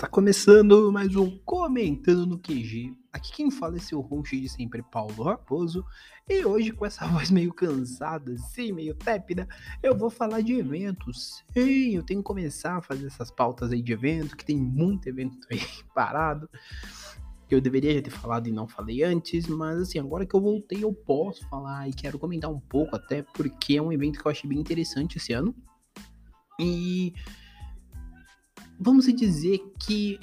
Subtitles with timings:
[0.00, 2.96] Está começando mais um Comentando no QG.
[3.12, 5.84] Aqui quem fala é seu host de sempre, Paulo Raposo.
[6.26, 9.46] E hoje, com essa voz meio cansada, assim, meio tépida,
[9.82, 11.44] eu vou falar de eventos.
[11.52, 15.06] Sim, eu tenho que começar a fazer essas pautas aí de evento, que tem muito
[15.06, 15.60] evento aí
[15.94, 16.48] parado.
[17.46, 20.40] Que eu deveria já ter falado e não falei antes, mas assim, agora que eu
[20.40, 24.26] voltei, eu posso falar e quero comentar um pouco, até porque é um evento que
[24.26, 25.54] eu achei bem interessante esse ano.
[26.58, 27.12] E
[28.80, 30.18] vamos dizer que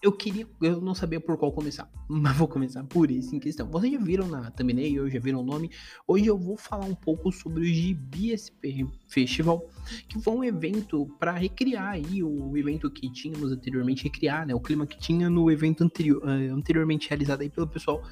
[0.00, 3.70] eu queria, eu não sabia por qual começar, mas vou começar por esse em questão.
[3.70, 5.70] Vocês já viram na thumbnail, já viram o nome.
[6.08, 9.68] Hoje eu vou falar um pouco sobre o GBSP Festival,
[10.08, 14.60] que foi um evento para recriar aí o evento que tínhamos anteriormente, recriar, né, o
[14.60, 18.02] clima que tinha no evento anterior, eh, anteriormente realizado aí pelo pessoal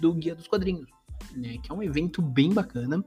[0.00, 0.88] do Guia dos Quadrinhos,
[1.34, 3.04] né, que é um evento bem bacana.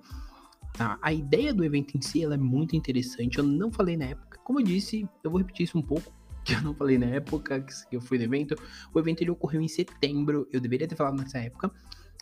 [0.74, 1.00] Tá?
[1.02, 3.40] A ideia do evento em si ela é muito interessante.
[3.40, 6.12] Eu não falei na época como eu disse, eu vou repetir isso um pouco,
[6.50, 8.56] que eu não falei na época que eu fui no evento.
[8.94, 11.72] O evento ele ocorreu em setembro, eu deveria ter falado nessa época,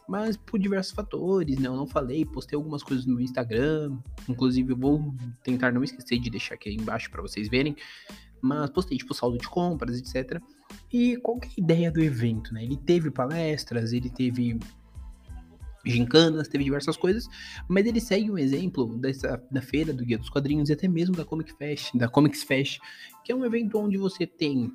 [0.08, 1.68] mas por diversos fatores, né?
[1.68, 6.20] Eu não falei, postei algumas coisas no meu Instagram, inclusive eu vou tentar não esquecer
[6.20, 7.76] de deixar aqui embaixo para vocês verem,
[8.42, 10.42] mas postei tipo saldo de compras, etc.
[10.92, 12.64] E qual é a ideia do evento, né?
[12.64, 14.60] Ele teve palestras, ele teve
[15.90, 17.28] gincanas, teve diversas coisas,
[17.68, 21.16] mas ele segue um exemplo dessa, da feira do Guia dos Quadrinhos e até mesmo
[21.16, 22.80] da Comic Fest, da Comics Fest,
[23.24, 24.72] que é um evento onde você tem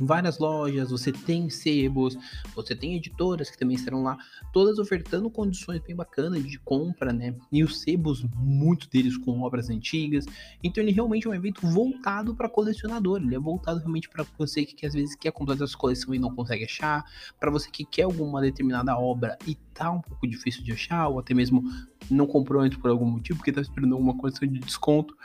[0.00, 2.16] várias lojas, você tem sebos,
[2.54, 4.16] você tem editoras que também estarão lá,
[4.52, 7.34] todas ofertando condições bem bacanas de compra, né?
[7.50, 10.26] E os sebos, muitos deles com obras antigas.
[10.62, 14.64] Então ele realmente é um evento voltado para colecionador, ele é voltado realmente para você
[14.64, 17.04] que, que, às vezes quer completar sua coleção e não consegue achar,
[17.40, 21.18] para você que quer alguma determinada obra e tá um pouco difícil de achar, ou
[21.18, 21.62] até mesmo
[22.10, 25.16] não comprou antes por algum motivo, porque tá esperando alguma condição de desconto.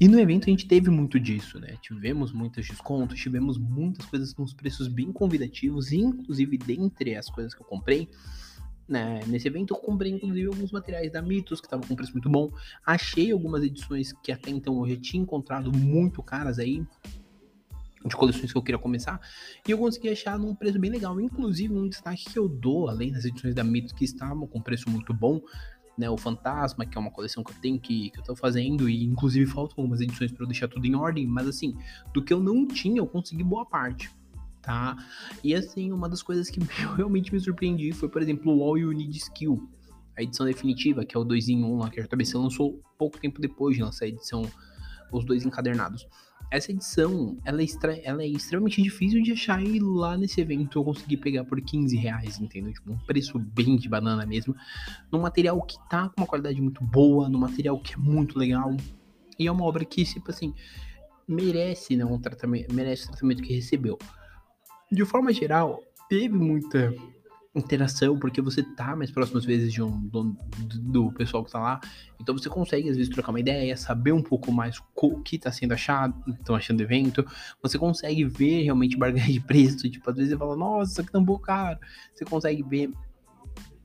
[0.00, 1.76] E no evento a gente teve muito disso, né?
[1.80, 7.54] Tivemos muitos descontos, tivemos muitas coisas com os preços bem convidativos, inclusive dentre as coisas
[7.54, 8.08] que eu comprei,
[8.88, 9.20] né?
[9.26, 12.50] Nesse evento eu comprei inclusive alguns materiais da Mitos que estavam com preço muito bom.
[12.84, 16.84] Achei algumas edições que até então eu já tinha encontrado muito caras aí,
[18.04, 19.20] de coleções que eu queria começar,
[19.66, 21.20] e eu consegui achar num preço bem legal.
[21.20, 24.90] Inclusive, um destaque que eu dou, além das edições da Mitos que estavam com preço
[24.90, 25.40] muito bom,
[25.96, 28.88] né, o Fantasma, que é uma coleção que eu tenho que, que eu tô fazendo,
[28.88, 31.76] e inclusive faltam algumas edições para eu deixar tudo em ordem, mas assim,
[32.12, 34.10] do que eu não tinha, eu consegui boa parte.
[34.60, 34.96] Tá?
[35.42, 36.60] E assim, uma das coisas que
[36.96, 39.68] realmente me surpreendi foi, por exemplo, o All You Need Skill,
[40.16, 43.18] a edição definitiva, que é o 2 em 1 lá, que a JBC lançou pouco
[43.18, 44.42] tempo depois de lançar a edição,
[45.10, 46.06] os dois encadernados
[46.52, 50.78] essa edição, ela é, extra, ela é extremamente difícil de achar e lá nesse evento
[50.78, 52.74] eu consegui pegar por 15 reais, entendeu?
[52.74, 54.54] Tipo, um preço bem de banana mesmo.
[55.10, 58.76] Num material que tá com uma qualidade muito boa, num material que é muito legal.
[59.38, 60.54] E é uma obra que, tipo assim,
[61.26, 63.98] merece, né, um tratamento, merece o tratamento que recebeu.
[64.90, 66.94] De forma geral, teve muita
[67.54, 70.36] interação, porque você tá mais próximo às vezes de um do,
[70.80, 71.80] do, pessoal que tá lá,
[72.18, 75.52] então você consegue às vezes trocar uma ideia, saber um pouco mais o que tá
[75.52, 77.26] sendo achado, estão achando do evento,
[77.62, 81.24] você consegue ver realmente barganha de preço, tipo, às vezes você fala, nossa, tá um
[81.24, 81.78] pouco caro,
[82.14, 82.90] você consegue ver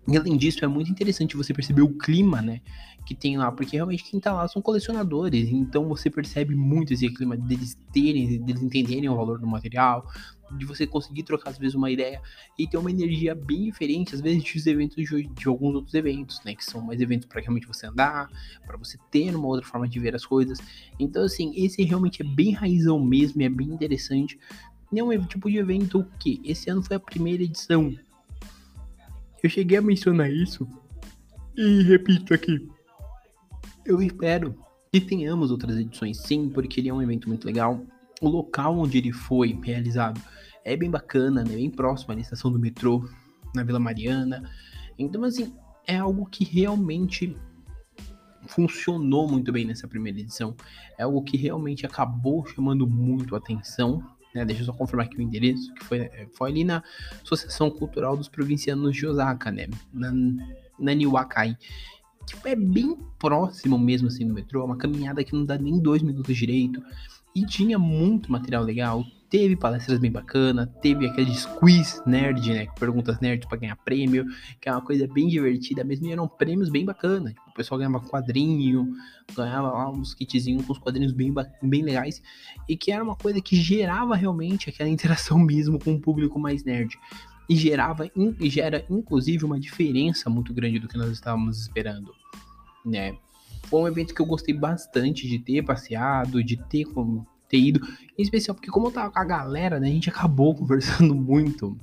[0.07, 2.61] e além disso, é muito interessante você perceber o clima, né,
[3.05, 7.09] que tem lá, porque realmente quem tá lá são colecionadores, então você percebe muito esse
[7.09, 10.05] clima deles terem, deles entenderem o valor do material,
[10.51, 12.21] de você conseguir trocar às vezes uma ideia
[12.57, 16.41] e ter uma energia bem diferente, às vezes dos eventos de, de alguns outros eventos,
[16.45, 18.29] né, que são mais eventos para realmente você andar,
[18.65, 20.57] para você ter uma outra forma de ver as coisas.
[20.97, 24.39] Então assim, esse realmente é bem raizão mesmo, é bem interessante.
[24.91, 27.93] E é um tipo de evento que esse ano foi a primeira edição.
[29.43, 30.67] Eu cheguei a mencionar isso
[31.55, 32.67] e repito aqui.
[33.85, 34.55] Eu espero
[34.91, 37.85] que tenhamos outras edições sim, porque ele é um evento muito legal
[38.21, 40.19] o local onde ele foi realizado
[40.63, 41.55] é bem bacana, né?
[41.55, 43.07] Bem próximo à estação do metrô,
[43.55, 44.49] na Vila Mariana.
[44.99, 45.53] Então, assim,
[45.85, 47.37] é algo que realmente
[48.47, 50.55] funcionou muito bem nessa primeira edição.
[50.97, 54.03] É algo que realmente acabou chamando muito atenção.
[54.33, 54.45] Né?
[54.45, 56.83] Deixa eu só confirmar aqui o endereço, que foi, foi ali na
[57.23, 59.67] Associação Cultural dos Provincianos de Osaka, né?
[59.93, 60.11] Na,
[60.79, 61.57] na Niwakai.
[62.25, 65.79] Que é bem próximo mesmo assim do metrô, é uma caminhada que não dá nem
[65.79, 66.83] dois minutos direito.
[67.37, 69.05] E tinha muito material legal.
[69.29, 72.65] Teve palestras bem bacana, teve aqueles quiz nerd, né?
[72.79, 74.25] Perguntas nerd para ganhar prêmio,
[74.59, 76.07] que é uma coisa bem divertida mesmo.
[76.07, 77.35] E eram prêmios bem bacanas.
[77.35, 78.91] Tipo, o pessoal ganhava quadrinho,
[79.35, 81.31] ganhava lá uns kitzinhos com os quadrinhos bem,
[81.61, 82.23] bem legais.
[82.67, 86.63] E que era uma coisa que gerava realmente aquela interação mesmo com o público mais
[86.63, 86.97] nerd
[87.47, 92.11] e gerava e gera inclusive uma diferença muito grande do que nós estávamos esperando,
[92.83, 93.15] né?
[93.69, 96.85] Foi um evento que eu gostei bastante de ter passeado, de ter
[97.47, 97.79] ter ido.
[98.17, 101.77] Em especial porque como eu tava com a galera, né, a gente acabou conversando muito,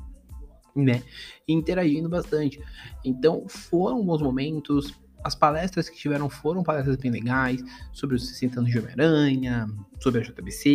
[0.75, 1.02] né,
[1.48, 2.60] interagindo bastante.
[3.04, 4.94] Então foram bons momentos.
[5.22, 7.64] As palestras que tiveram foram palestras bem legais,
[7.94, 9.66] sobre os 60 anos de Homem-Aranha,
[9.98, 10.69] sobre a JBC,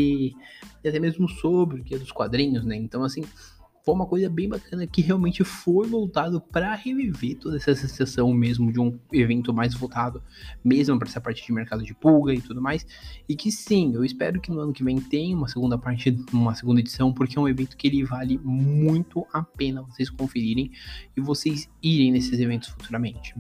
[0.83, 2.75] e até mesmo sobre o Guia dos Quadrinhos, né?
[2.75, 3.23] Então, assim,
[3.89, 8.71] foi uma coisa bem bacana que realmente foi voltado para reviver toda essa sensação mesmo
[8.71, 10.21] de um evento mais voltado
[10.63, 12.86] mesmo para essa parte de mercado de pulga e tudo mais.
[13.27, 16.53] E que sim, eu espero que no ano que vem tenha uma segunda parte, uma
[16.53, 20.71] segunda edição, porque é um evento que ele vale muito a pena vocês conferirem
[21.18, 23.33] e vocês irem nesses eventos futuramente.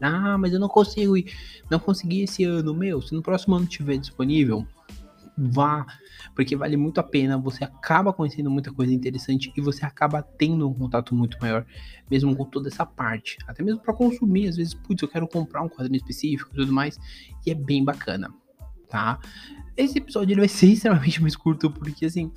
[0.00, 1.32] Ah, mas eu não consigo ir,
[1.70, 3.00] não consegui esse ano, meu.
[3.00, 4.66] Se no próximo ano tiver disponível,
[5.36, 5.86] vá,
[6.34, 7.36] porque vale muito a pena.
[7.38, 11.66] Você acaba conhecendo muita coisa interessante e você acaba tendo um contato muito maior,
[12.10, 13.36] mesmo com toda essa parte.
[13.46, 16.72] Até mesmo para consumir, às vezes, putz, eu quero comprar um quadrinho específico e tudo
[16.72, 16.98] mais,
[17.44, 18.32] e é bem bacana,
[18.88, 19.18] tá?
[19.76, 22.32] Esse episódio ele vai ser extremamente mais curto, porque assim,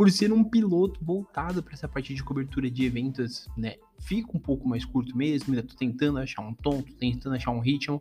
[0.00, 3.74] por ser um piloto voltado para essa parte de cobertura de eventos, né?
[3.98, 7.50] Fica um pouco mais curto mesmo, ainda tô tentando achar um tom, tô tentando achar
[7.50, 8.00] um ritmo,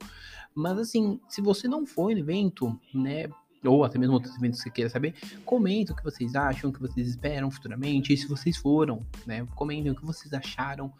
[0.55, 3.27] mas assim, se você não foi no evento, né,
[3.63, 5.13] ou até mesmo outros eventos que queira saber,
[5.45, 9.45] comentem o que vocês acham, o que vocês esperam futuramente, e se vocês foram, né,
[9.55, 10.91] comentem o que vocês acharam,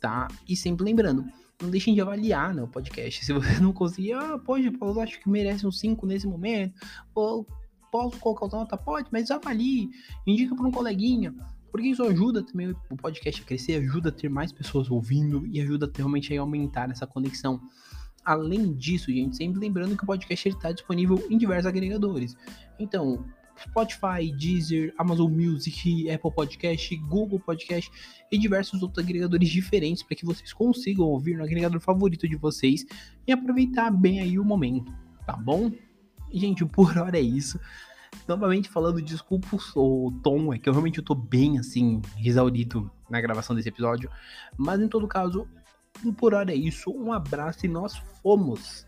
[0.00, 0.28] tá?
[0.48, 1.24] E sempre lembrando,
[1.60, 3.24] não deixem de avaliar né, o podcast.
[3.24, 6.74] Se você não conseguir, ah, pode, Paulo, acho que merece um 5 nesse momento,
[7.14, 7.46] ou
[7.90, 8.76] posso colocar outra nota?
[8.76, 9.90] Pode, mas avalie,
[10.26, 11.34] indica para um coleguinha,
[11.70, 15.60] porque isso ajuda também o podcast a crescer, ajuda a ter mais pessoas ouvindo e
[15.60, 17.60] ajuda realmente a aumentar essa conexão.
[18.24, 22.36] Além disso, gente, sempre lembrando que o podcast está disponível em diversos agregadores.
[22.78, 23.24] Então,
[23.58, 27.90] Spotify, Deezer, Amazon Music, Apple Podcast, Google Podcast
[28.30, 32.84] e diversos outros agregadores diferentes para que vocês consigam ouvir no agregador favorito de vocês
[33.26, 34.92] e aproveitar bem aí o momento,
[35.26, 35.70] tá bom?
[36.32, 37.58] Gente, por hora é isso.
[38.28, 43.54] Novamente falando, desculpa o tom, é que eu realmente tô bem assim, exaurido na gravação
[43.54, 44.08] desse episódio,
[44.56, 45.48] mas em todo caso,
[46.16, 46.90] por hora é isso.
[46.90, 48.86] Um abraço e nós fomos.